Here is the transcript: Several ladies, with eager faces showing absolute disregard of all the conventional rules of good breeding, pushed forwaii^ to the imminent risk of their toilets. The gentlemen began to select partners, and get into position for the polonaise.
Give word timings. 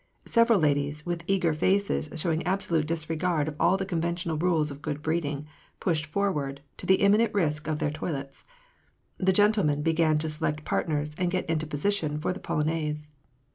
Several 0.25 0.57
ladies, 0.59 1.05
with 1.05 1.23
eager 1.27 1.53
faces 1.53 2.09
showing 2.19 2.41
absolute 2.41 2.87
disregard 2.87 3.47
of 3.47 3.55
all 3.59 3.77
the 3.77 3.85
conventional 3.85 4.35
rules 4.35 4.71
of 4.71 4.81
good 4.81 5.03
breeding, 5.03 5.45
pushed 5.79 6.11
forwaii^ 6.11 6.57
to 6.77 6.87
the 6.87 6.95
imminent 7.03 7.31
risk 7.35 7.67
of 7.67 7.77
their 7.77 7.91
toilets. 7.91 8.43
The 9.19 9.31
gentlemen 9.31 9.83
began 9.83 10.17
to 10.17 10.27
select 10.27 10.65
partners, 10.65 11.13
and 11.19 11.29
get 11.29 11.47
into 11.47 11.67
position 11.67 12.17
for 12.17 12.33
the 12.33 12.39
polonaise. 12.39 13.09